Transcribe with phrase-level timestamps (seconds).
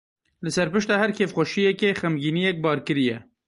[0.43, 3.17] Li ser pişta her kêfxweşiyekê xemgîniyek barkirî ye.